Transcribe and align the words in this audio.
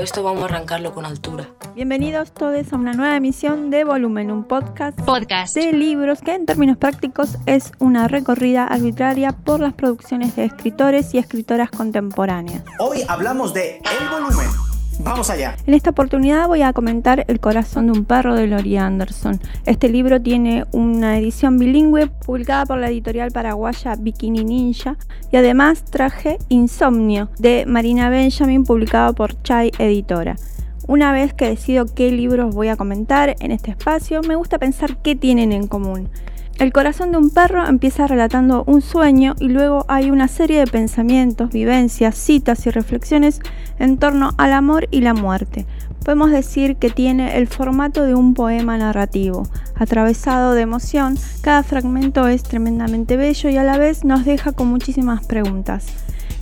Esto 0.00 0.22
vamos 0.22 0.42
a 0.42 0.46
arrancarlo 0.46 0.94
con 0.94 1.04
altura. 1.04 1.48
Bienvenidos 1.74 2.32
todos 2.32 2.72
a 2.72 2.76
una 2.76 2.92
nueva 2.92 3.16
emisión 3.16 3.70
de 3.70 3.84
Volumen, 3.84 4.30
un 4.30 4.44
podcast, 4.44 4.98
Podcast. 5.00 5.54
de 5.54 5.72
libros 5.72 6.20
que 6.20 6.34
en 6.34 6.46
términos 6.46 6.76
prácticos 6.76 7.36
es 7.46 7.72
una 7.78 8.06
recorrida 8.06 8.64
arbitraria 8.64 9.32
por 9.32 9.60
las 9.60 9.74
producciones 9.74 10.36
de 10.36 10.44
escritores 10.44 11.14
y 11.14 11.18
escritoras 11.18 11.70
contemporáneas. 11.70 12.62
Hoy 12.78 13.02
hablamos 13.08 13.52
de 13.54 13.76
El 13.78 14.08
Volumen. 14.08 14.67
Vamos 15.00 15.30
allá. 15.30 15.56
En 15.66 15.74
esta 15.74 15.90
oportunidad 15.90 16.48
voy 16.48 16.62
a 16.62 16.72
comentar 16.72 17.24
El 17.28 17.38
corazón 17.40 17.86
de 17.86 17.92
un 17.92 18.04
perro 18.04 18.34
de 18.34 18.46
Lori 18.46 18.76
Anderson. 18.76 19.40
Este 19.64 19.88
libro 19.88 20.20
tiene 20.20 20.64
una 20.72 21.18
edición 21.18 21.58
bilingüe 21.58 22.08
publicada 22.08 22.66
por 22.66 22.78
la 22.78 22.88
editorial 22.88 23.30
paraguaya 23.30 23.94
Bikini 23.96 24.44
Ninja 24.44 24.96
y 25.30 25.36
además 25.36 25.84
traje 25.84 26.38
Insomnio 26.48 27.30
de 27.38 27.64
Marina 27.66 28.10
Benjamin 28.10 28.64
publicado 28.64 29.14
por 29.14 29.40
Chai 29.42 29.70
Editora. 29.78 30.36
Una 30.88 31.12
vez 31.12 31.32
que 31.34 31.48
decido 31.48 31.86
qué 31.86 32.10
libros 32.10 32.54
voy 32.54 32.68
a 32.68 32.76
comentar 32.76 33.36
en 33.40 33.52
este 33.52 33.70
espacio, 33.70 34.22
me 34.22 34.36
gusta 34.36 34.58
pensar 34.58 34.96
qué 35.02 35.14
tienen 35.14 35.52
en 35.52 35.68
común. 35.68 36.08
El 36.58 36.72
corazón 36.72 37.12
de 37.12 37.18
un 37.18 37.30
perro 37.30 37.64
empieza 37.68 38.08
relatando 38.08 38.64
un 38.66 38.82
sueño 38.82 39.36
y 39.38 39.46
luego 39.46 39.84
hay 39.86 40.10
una 40.10 40.26
serie 40.26 40.58
de 40.58 40.66
pensamientos, 40.66 41.50
vivencias, 41.50 42.16
citas 42.16 42.66
y 42.66 42.70
reflexiones 42.70 43.40
en 43.78 43.96
torno 43.96 44.32
al 44.38 44.52
amor 44.52 44.88
y 44.90 45.02
la 45.02 45.14
muerte. 45.14 45.66
Podemos 46.04 46.32
decir 46.32 46.74
que 46.74 46.90
tiene 46.90 47.38
el 47.38 47.46
formato 47.46 48.02
de 48.02 48.16
un 48.16 48.34
poema 48.34 48.76
narrativo, 48.76 49.44
atravesado 49.76 50.54
de 50.54 50.62
emoción, 50.62 51.16
cada 51.42 51.62
fragmento 51.62 52.26
es 52.26 52.42
tremendamente 52.42 53.16
bello 53.16 53.50
y 53.50 53.56
a 53.56 53.62
la 53.62 53.78
vez 53.78 54.04
nos 54.04 54.24
deja 54.24 54.50
con 54.50 54.66
muchísimas 54.66 55.24
preguntas. 55.24 55.86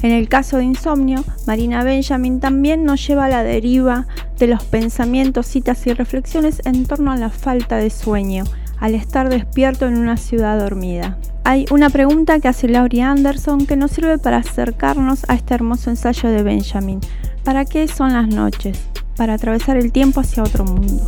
En 0.00 0.12
el 0.12 0.30
caso 0.30 0.56
de 0.56 0.64
Insomnio, 0.64 1.24
Marina 1.46 1.84
Benjamin 1.84 2.40
también 2.40 2.84
nos 2.84 3.06
lleva 3.06 3.26
a 3.26 3.28
la 3.28 3.42
deriva 3.42 4.06
de 4.38 4.46
los 4.46 4.64
pensamientos, 4.64 5.46
citas 5.46 5.86
y 5.86 5.92
reflexiones 5.92 6.62
en 6.64 6.86
torno 6.86 7.12
a 7.12 7.16
la 7.16 7.28
falta 7.28 7.76
de 7.76 7.90
sueño, 7.90 8.44
al 8.78 8.94
estar 8.94 9.28
despierto 9.28 9.86
en 9.86 9.96
una 9.98 10.16
ciudad 10.16 10.58
dormida. 10.58 11.18
Hay 11.44 11.66
una 11.70 11.90
pregunta 11.90 12.40
que 12.40 12.48
hace 12.48 12.68
Laurie 12.68 13.02
Anderson 13.02 13.66
que 13.66 13.76
nos 13.76 13.92
sirve 13.92 14.18
para 14.18 14.38
acercarnos 14.38 15.28
a 15.28 15.34
este 15.34 15.54
hermoso 15.54 15.90
ensayo 15.90 16.28
de 16.28 16.42
Benjamin. 16.42 17.00
¿Para 17.44 17.64
qué 17.64 17.86
son 17.88 18.12
las 18.12 18.28
noches? 18.28 18.88
Para 19.16 19.34
atravesar 19.34 19.76
el 19.76 19.92
tiempo 19.92 20.20
hacia 20.20 20.42
otro 20.42 20.64
mundo. 20.64 21.02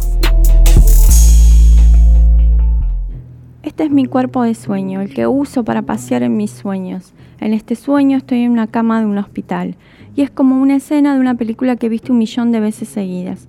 Este 3.62 3.84
es 3.84 3.90
mi 3.90 4.06
cuerpo 4.06 4.42
de 4.42 4.54
sueño, 4.54 5.00
el 5.00 5.12
que 5.12 5.26
uso 5.26 5.64
para 5.64 5.82
pasear 5.82 6.22
en 6.22 6.36
mis 6.36 6.50
sueños. 6.50 7.12
En 7.40 7.52
este 7.52 7.76
sueño 7.76 8.16
estoy 8.16 8.42
en 8.42 8.52
una 8.52 8.66
cama 8.66 9.00
de 9.00 9.06
un 9.06 9.18
hospital 9.18 9.76
y 10.16 10.22
es 10.22 10.30
como 10.30 10.60
una 10.60 10.76
escena 10.76 11.14
de 11.14 11.20
una 11.20 11.34
película 11.34 11.76
que 11.76 11.86
he 11.86 11.90
visto 11.90 12.12
un 12.12 12.18
millón 12.18 12.50
de 12.50 12.60
veces 12.60 12.88
seguidas. 12.88 13.46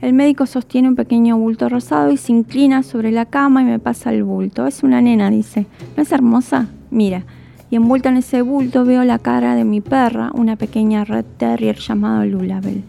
El 0.00 0.12
médico 0.12 0.46
sostiene 0.46 0.88
un 0.88 0.96
pequeño 0.96 1.38
bulto 1.38 1.68
rosado 1.68 2.10
y 2.10 2.16
se 2.16 2.32
inclina 2.32 2.82
sobre 2.82 3.10
la 3.10 3.26
cama 3.26 3.62
y 3.62 3.64
me 3.64 3.78
pasa 3.78 4.12
el 4.12 4.24
bulto. 4.24 4.66
Es 4.66 4.82
una 4.82 5.00
nena, 5.00 5.30
dice. 5.30 5.66
¿No 5.96 6.02
es 6.02 6.12
hermosa? 6.12 6.68
Mira. 6.90 7.24
Y 7.70 7.76
envuelta 7.76 8.10
en 8.10 8.18
ese 8.18 8.42
bulto 8.42 8.84
veo 8.84 9.04
la 9.04 9.18
cara 9.18 9.54
de 9.54 9.64
mi 9.64 9.80
perra, 9.80 10.30
una 10.34 10.56
pequeña 10.56 11.04
red 11.04 11.24
terrier 11.38 11.76
llamado 11.78 12.24
Lulabel. 12.24 12.84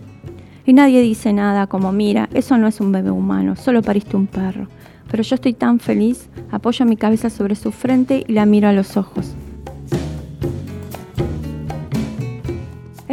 Y 0.66 0.74
nadie 0.74 1.02
dice 1.02 1.32
nada 1.32 1.68
como, 1.68 1.92
mira, 1.92 2.30
eso 2.34 2.58
no 2.58 2.68
es 2.68 2.82
un 2.82 2.92
bebé 2.92 3.12
humano, 3.12 3.56
solo 3.56 3.82
pariste 3.82 4.18
un 4.18 4.28
perro. 4.28 4.68
Pero 5.10 5.24
yo 5.24 5.36
estoy 5.36 5.54
tan 5.54 5.80
feliz, 5.80 6.30
apoyo 6.52 6.86
mi 6.86 6.98
cabeza 6.98 7.30
sobre 7.30 7.56
su 7.56 7.72
frente 7.72 8.26
y 8.28 8.34
la 8.34 8.46
miro 8.46 8.68
a 8.68 8.74
los 8.74 8.98
ojos. 8.98 9.36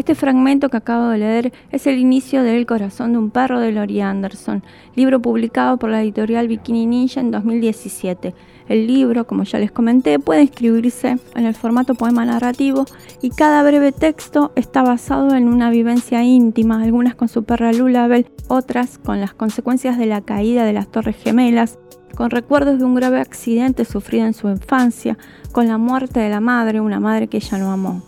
Este 0.03 0.17
fragmento 0.17 0.69
que 0.69 0.79
acabo 0.79 1.11
de 1.11 1.19
leer 1.19 1.53
es 1.71 1.87
el 1.87 1.97
inicio 1.97 2.43
de 2.43 2.57
El 2.59 2.67
corazón 2.67 3.13
de 3.13 3.19
un 3.19 3.31
perro 3.31 3.61
de 3.61 3.71
Lori 3.71 4.01
Anderson, 4.01 4.65
libro 4.97 5.23
publicado 5.23 5.77
por 5.77 5.91
la 5.91 6.03
editorial 6.03 6.49
Bikini 6.49 6.87
Ninja 6.87 7.21
en 7.21 7.31
2017. 7.31 8.35
El 8.69 8.89
libro, 8.89 9.29
como 9.29 9.45
ya 9.45 9.61
les 9.61 9.71
comenté, 9.71 10.19
puede 10.19 10.43
escribirse 10.43 11.19
en 11.37 11.47
el 11.47 11.55
formato 11.55 11.95
poema 11.95 12.25
narrativo 12.25 12.85
y 13.23 13.31
cada 13.31 13.63
breve 13.63 13.93
texto 13.93 14.51
está 14.57 14.83
basado 14.83 15.37
en 15.37 15.47
una 15.47 15.71
vivencia 15.71 16.25
íntima, 16.25 16.83
algunas 16.83 17.15
con 17.15 17.29
su 17.29 17.45
perra 17.45 17.73
Lulabel, 17.73 18.27
otras 18.49 18.99
con 18.99 19.21
las 19.21 19.35
consecuencias 19.35 19.99
de 19.99 20.07
la 20.07 20.21
caída 20.21 20.65
de 20.65 20.73
las 20.73 20.91
Torres 20.91 21.15
Gemelas, 21.15 21.79
con 22.17 22.31
recuerdos 22.31 22.81
de 22.81 22.85
un 22.85 22.97
grave 22.97 23.21
accidente 23.21 23.85
sufrido 23.85 24.27
en 24.27 24.35
su 24.35 24.49
infancia, 24.49 25.17
con 25.53 25.69
la 25.69 25.79
muerte 25.79 26.19
de 26.19 26.29
la 26.29 26.41
madre, 26.41 26.81
una 26.81 26.99
madre 26.99 27.29
que 27.29 27.37
ella 27.37 27.59
no 27.59 27.71
amó. 27.71 28.03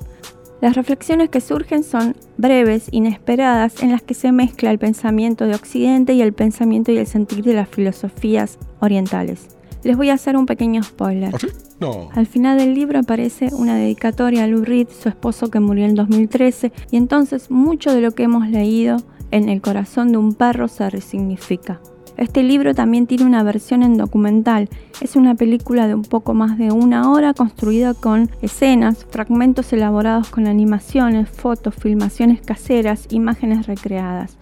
Las 0.65 0.77
reflexiones 0.77 1.29
que 1.29 1.43
surgen 1.43 1.85
son 1.85 2.17
breves, 2.39 2.89
inesperadas, 2.91 3.83
en 3.83 3.91
las 3.91 4.01
que 4.01 4.15
se 4.15 4.33
mezcla 4.33 4.71
el 4.71 4.79
pensamiento 4.79 5.47
de 5.47 5.55
Occidente 5.55 6.15
y 6.15 6.23
el 6.23 6.33
pensamiento 6.33 6.91
y 6.91 6.97
el 6.97 7.07
sentir 7.07 7.45
de 7.45 7.53
las 7.53 7.69
filosofías 7.69 8.59
orientales. 8.81 9.49
Les 9.83 9.95
voy 9.95 10.09
a 10.09 10.15
hacer 10.15 10.39
un 10.39 10.47
pequeño 10.47 10.83
spoiler. 10.83 11.35
No. 11.81 12.09
Al 12.15 12.27
final 12.27 12.57
del 12.57 12.73
libro 12.73 13.01
aparece 13.01 13.51
una 13.53 13.77
dedicatoria 13.77 14.45
a 14.45 14.47
Lou 14.47 14.65
Reed, 14.65 14.89
su 14.89 15.11
esposo 15.11 15.51
que 15.51 15.61
murió 15.61 15.85
en 15.85 15.97
2013, 15.97 16.73
y 16.91 16.97
entonces 16.97 17.51
mucho 17.51 17.93
de 17.93 18.01
lo 18.01 18.13
que 18.13 18.23
hemos 18.23 18.49
leído 18.49 18.97
en 19.33 19.51
El 19.51 19.61
corazón 19.61 20.13
de 20.13 20.17
un 20.17 20.33
perro 20.33 20.69
se 20.69 20.89
resignifica. 20.89 21.81
Este 22.17 22.43
libro 22.43 22.75
también 22.75 23.07
tiene 23.07 23.25
una 23.25 23.43
versión 23.43 23.83
en 23.83 23.97
documental. 23.97 24.69
Es 25.01 25.17
una 25.17 25.35
película 25.35 25.89
de 25.89 25.95
un 25.95 26.03
poco 26.03 26.33
más 26.35 26.59
de 26.59 26.71
una 26.71 27.11
hora 27.11 27.35
construida 27.35 27.95
con 27.95 28.31
escenas, 28.41 29.05
fragmentos 29.11 29.73
elaborados 29.73 30.31
con 30.31 30.47
animaciones, 30.47 31.29
fotos, 31.29 31.75
filmaciones 31.75 32.41
caseras, 32.41 33.07
imágenes 33.11 33.67
recreadas. 33.67 34.39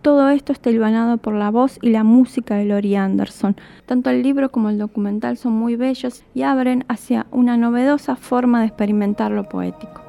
Todo 0.00 0.28
esto 0.30 0.52
está 0.52 0.70
hilvanado 0.70 1.18
por 1.18 1.34
la 1.34 1.50
voz 1.50 1.78
y 1.82 1.90
la 1.90 2.04
música 2.04 2.54
de 2.54 2.66
Lori 2.66 2.94
Anderson. 2.94 3.56
Tanto 3.84 4.10
el 4.10 4.22
libro 4.22 4.50
como 4.50 4.70
el 4.70 4.78
documental 4.78 5.36
son 5.36 5.54
muy 5.54 5.74
bellos 5.74 6.22
y 6.34 6.42
abren 6.42 6.84
hacia 6.88 7.26
una 7.32 7.56
novedosa 7.56 8.14
forma 8.14 8.60
de 8.60 8.66
experimentar 8.66 9.32
lo 9.32 9.48
poético. 9.48 10.02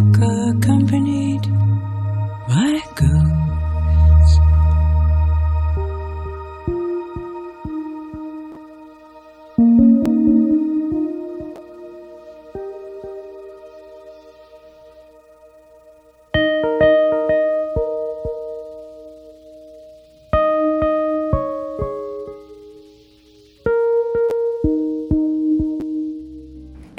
Walk 0.00 0.16
accompanied 0.56 1.59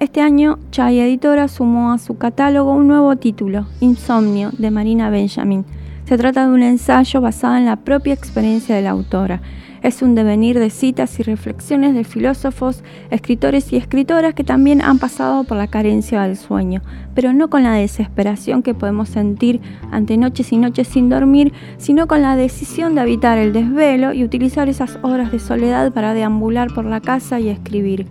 Este 0.01 0.19
año, 0.19 0.57
Chai 0.72 1.00
Editora 1.00 1.47
sumó 1.47 1.91
a 1.91 2.00
su 2.00 2.17
catálogo 2.17 2.73
un 2.73 2.87
nuevo 2.87 3.16
título, 3.17 3.67
Insomnio, 3.81 4.49
de 4.58 4.72
Marina 4.72 5.11
Benjamin. 5.11 5.64
Se 6.05 6.17
trata 6.17 6.47
de 6.47 6.52
un 6.52 6.64
ensayo 6.64 7.22
basado 7.22 7.55
en 7.55 7.67
la 7.67 7.75
propia 7.75 8.16
experiencia 8.16 8.75
de 8.75 8.81
la 8.81 8.90
autora. 8.90 9.43
Es 9.84 10.02
un 10.02 10.16
devenir 10.16 10.58
de 10.58 10.72
citas 10.72 11.20
y 11.20 11.23
reflexiones 11.23 11.93
de 11.93 12.03
filósofos, 12.03 12.84
escritores 13.11 13.72
y 13.73 13.78
escritoras 13.78 14.34
que 14.34 14.43
también 14.43 14.81
han 14.81 14.97
pasado 14.97 15.43
por 15.43 15.58
la 15.58 15.67
carencia 15.67 16.23
del 16.23 16.35
sueño, 16.35 16.81
pero 17.14 17.31
no 17.31 17.52
con 17.52 17.61
la 17.61 17.73
desesperación 17.73 18.64
que 18.64 18.73
podemos 18.73 19.08
sentir 19.08 19.61
ante 19.91 20.17
noches 20.17 20.52
y 20.52 20.58
noches 20.58 20.87
sin 20.87 21.09
dormir, 21.09 21.53
sino 21.78 22.08
con 22.08 22.23
la 22.23 22.35
decisión 22.35 22.96
de 22.96 23.02
evitar 23.02 23.37
el 23.37 23.53
desvelo 23.53 24.14
y 24.14 24.23
utilizar 24.23 24.67
esas 24.67 24.97
horas 25.03 25.31
de 25.31 25.37
soledad 25.37 25.93
para 25.93 26.16
deambular 26.16 26.73
por 26.73 26.85
la 26.85 27.02
casa 27.02 27.40
y 27.40 27.49
escribir 27.49 28.08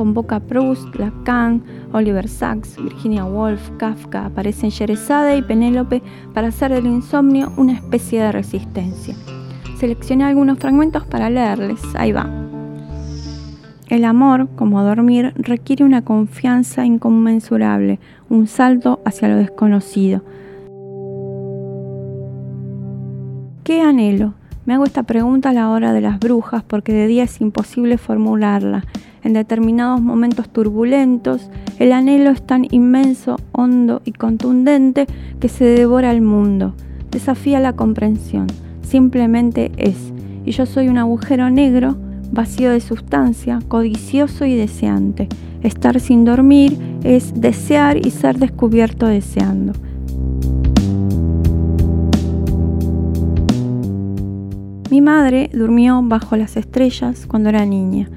convoca 0.00 0.36
a 0.36 0.40
Proust, 0.40 0.94
Lacan, 0.96 1.62
Oliver 1.92 2.26
Sacks, 2.26 2.82
Virginia 2.82 3.26
Woolf, 3.26 3.68
Kafka, 3.76 4.24
aparecen 4.24 4.70
Sherezade 4.70 5.36
y 5.36 5.42
Penélope 5.42 6.02
para 6.32 6.48
hacer 6.48 6.72
del 6.72 6.86
insomnio 6.86 7.52
una 7.58 7.74
especie 7.74 8.22
de 8.22 8.32
resistencia. 8.32 9.14
Seleccioné 9.78 10.24
algunos 10.24 10.58
fragmentos 10.58 11.04
para 11.04 11.28
leerles, 11.28 11.82
ahí 11.96 12.12
va. 12.12 12.30
El 13.90 14.06
amor, 14.06 14.48
como 14.56 14.82
dormir, 14.82 15.34
requiere 15.36 15.84
una 15.84 16.00
confianza 16.00 16.86
inconmensurable, 16.86 17.98
un 18.30 18.46
salto 18.46 19.02
hacia 19.04 19.28
lo 19.28 19.36
desconocido. 19.36 20.24
¿Qué 23.64 23.82
anhelo? 23.82 24.32
Me 24.64 24.72
hago 24.72 24.84
esta 24.84 25.02
pregunta 25.02 25.50
a 25.50 25.52
la 25.52 25.68
hora 25.68 25.92
de 25.92 26.00
las 26.00 26.18
brujas 26.18 26.62
porque 26.62 26.94
de 26.94 27.06
día 27.06 27.24
es 27.24 27.38
imposible 27.42 27.98
formularla. 27.98 28.84
En 29.22 29.34
determinados 29.34 30.00
momentos 30.00 30.48
turbulentos, 30.48 31.50
el 31.78 31.92
anhelo 31.92 32.30
es 32.30 32.42
tan 32.42 32.66
inmenso, 32.70 33.36
hondo 33.52 34.00
y 34.04 34.12
contundente 34.12 35.06
que 35.40 35.48
se 35.48 35.64
devora 35.64 36.10
el 36.10 36.22
mundo. 36.22 36.74
Desafía 37.10 37.60
la 37.60 37.74
comprensión. 37.74 38.46
Simplemente 38.82 39.72
es. 39.76 40.12
Y 40.46 40.52
yo 40.52 40.64
soy 40.64 40.88
un 40.88 40.96
agujero 40.98 41.50
negro 41.50 41.96
vacío 42.32 42.70
de 42.70 42.80
sustancia, 42.80 43.58
codicioso 43.68 44.44
y 44.46 44.54
deseante. 44.54 45.28
Estar 45.62 46.00
sin 46.00 46.24
dormir 46.24 46.78
es 47.04 47.38
desear 47.38 47.98
y 47.98 48.10
ser 48.10 48.38
descubierto 48.38 49.06
deseando. 49.06 49.74
Mi 54.90 55.00
madre 55.00 55.50
durmió 55.52 56.00
bajo 56.02 56.36
las 56.36 56.56
estrellas 56.56 57.26
cuando 57.26 57.50
era 57.50 57.64
niña. 57.66 58.08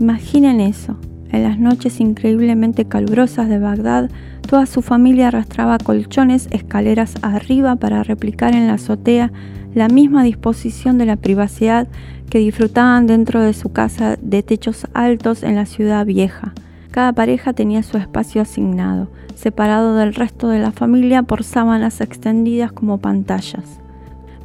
Imaginen 0.00 0.60
eso. 0.60 0.96
En 1.30 1.42
las 1.42 1.58
noches 1.58 2.00
increíblemente 2.00 2.86
calurosas 2.86 3.50
de 3.50 3.58
Bagdad, 3.58 4.10
toda 4.48 4.64
su 4.64 4.80
familia 4.80 5.28
arrastraba 5.28 5.76
colchones 5.76 6.48
escaleras 6.52 7.16
arriba 7.20 7.76
para 7.76 8.02
replicar 8.02 8.54
en 8.54 8.66
la 8.66 8.74
azotea 8.74 9.30
la 9.74 9.88
misma 9.88 10.24
disposición 10.24 10.96
de 10.96 11.04
la 11.04 11.16
privacidad 11.16 11.86
que 12.30 12.38
disfrutaban 12.38 13.06
dentro 13.06 13.42
de 13.42 13.52
su 13.52 13.72
casa 13.72 14.16
de 14.22 14.42
techos 14.42 14.86
altos 14.94 15.42
en 15.42 15.54
la 15.54 15.66
ciudad 15.66 16.06
vieja. 16.06 16.54
Cada 16.90 17.12
pareja 17.12 17.52
tenía 17.52 17.82
su 17.82 17.98
espacio 17.98 18.40
asignado, 18.40 19.10
separado 19.34 19.96
del 19.96 20.14
resto 20.14 20.48
de 20.48 20.60
la 20.60 20.72
familia 20.72 21.24
por 21.24 21.44
sábanas 21.44 22.00
extendidas 22.00 22.72
como 22.72 22.98
pantallas. 22.98 23.79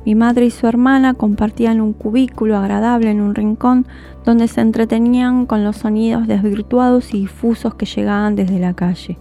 Mi 0.06 0.14
madre 0.14 0.46
y 0.46 0.52
su 0.52 0.68
hermana 0.68 1.16
compartían 1.16 1.82
un 1.82 1.92
cubículo 1.92 2.58
agradable 2.58 3.10
en 3.10 3.22
un 3.22 3.34
rincón 3.34 3.88
donde 4.24 4.48
se 4.48 4.62
entretenían 4.62 5.48
con 5.48 5.64
los 5.64 5.78
sonidos 5.78 6.28
desvirtuados 6.28 7.12
y 7.14 7.22
difusos 7.22 7.74
que 7.74 7.88
llegaban 7.88 8.36
desde 8.36 8.60
la 8.60 8.76
calle. 8.76 9.18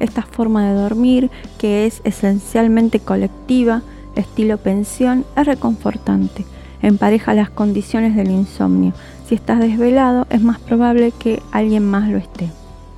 Esta 0.00 0.22
forma 0.22 0.68
de 0.68 0.74
dormir, 0.74 1.30
que 1.58 1.86
es 1.86 2.02
esencialmente 2.04 3.00
colectiva, 3.00 3.80
estilo 4.16 4.58
pensión, 4.58 5.24
es 5.34 5.46
reconfortante. 5.46 6.44
Empareja 6.82 7.32
las 7.32 7.48
condiciones 7.48 8.14
del 8.14 8.30
insomnio. 8.30 8.92
Si 9.26 9.34
estás 9.34 9.60
desvelado, 9.60 10.26
es 10.28 10.42
más 10.42 10.58
probable 10.58 11.10
que 11.18 11.42
alguien 11.52 11.88
más 11.88 12.08
lo 12.08 12.18
esté. 12.18 12.50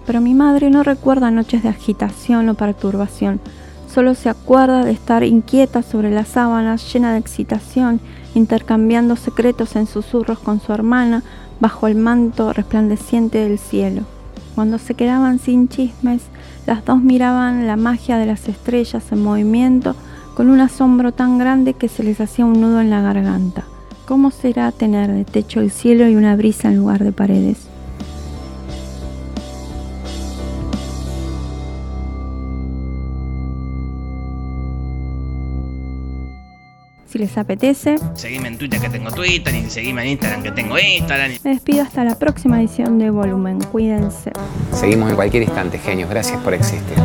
Pero 0.04 0.20
mi 0.20 0.34
madre 0.34 0.68
no 0.68 0.82
recuerda 0.82 1.30
noches 1.30 1.62
de 1.62 1.68
agitación 1.68 2.48
o 2.48 2.54
perturbación. 2.54 3.40
Solo 3.92 4.14
se 4.14 4.28
acuerda 4.28 4.84
de 4.84 4.92
estar 4.92 5.24
inquieta 5.24 5.82
sobre 5.82 6.12
las 6.12 6.28
sábanas, 6.28 6.92
llena 6.92 7.12
de 7.12 7.18
excitación, 7.18 8.00
intercambiando 8.36 9.16
secretos 9.16 9.74
en 9.74 9.86
susurros 9.88 10.38
con 10.38 10.60
su 10.60 10.72
hermana 10.72 11.24
bajo 11.58 11.88
el 11.88 11.96
manto 11.96 12.52
resplandeciente 12.52 13.38
del 13.38 13.58
cielo. 13.58 14.02
Cuando 14.54 14.78
se 14.78 14.94
quedaban 14.94 15.40
sin 15.40 15.68
chismes, 15.68 16.22
las 16.66 16.84
dos 16.84 17.02
miraban 17.02 17.66
la 17.66 17.76
magia 17.76 18.16
de 18.16 18.26
las 18.26 18.48
estrellas 18.48 19.10
en 19.10 19.24
movimiento 19.24 19.96
con 20.36 20.50
un 20.50 20.60
asombro 20.60 21.10
tan 21.10 21.38
grande 21.38 21.74
que 21.74 21.88
se 21.88 22.04
les 22.04 22.20
hacía 22.20 22.46
un 22.46 22.60
nudo 22.60 22.80
en 22.80 22.90
la 22.90 23.00
garganta. 23.00 23.64
¿Cómo 24.06 24.30
será 24.30 24.70
tener 24.70 25.10
de 25.10 25.24
techo 25.24 25.60
el 25.60 25.72
cielo 25.72 26.08
y 26.08 26.14
una 26.14 26.36
brisa 26.36 26.68
en 26.68 26.76
lugar 26.76 27.02
de 27.02 27.12
paredes? 27.12 27.68
Si 37.10 37.18
les 37.18 37.36
apetece, 37.36 37.96
Seguime 38.14 38.46
en 38.48 38.56
Twitter 38.56 38.80
que 38.80 38.88
tengo 38.88 39.10
Twitter 39.10 39.52
y 39.52 39.68
seguime 39.68 40.02
en 40.02 40.08
Instagram 40.10 40.44
que 40.44 40.52
tengo 40.52 40.78
Instagram. 40.78 41.32
me 41.42 41.50
despido 41.50 41.82
hasta 41.82 42.04
la 42.04 42.16
próxima 42.16 42.60
edición 42.60 43.00
de 43.00 43.10
Volumen. 43.10 43.58
Cuídense. 43.72 44.30
Seguimos 44.72 45.10
en 45.10 45.16
cualquier 45.16 45.42
instante, 45.42 45.78
genios. 45.78 46.08
Gracias 46.08 46.40
por 46.40 46.54
existir. 46.54 46.96